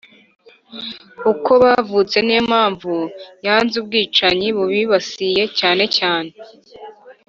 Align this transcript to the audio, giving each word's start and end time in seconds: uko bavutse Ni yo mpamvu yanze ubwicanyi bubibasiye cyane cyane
uko 1.31 1.51
bavutse 1.63 2.17
Ni 2.25 2.33
yo 2.37 2.41
mpamvu 2.49 2.93
yanze 3.45 3.73
ubwicanyi 3.81 4.47
bubibasiye 4.57 5.43
cyane 5.59 5.83
cyane 5.97 6.31